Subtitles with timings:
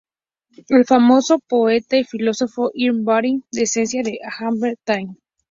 [0.69, 5.05] El famoso poeta y filósofo Ibn Arabi descendía de Hatem At-Tai.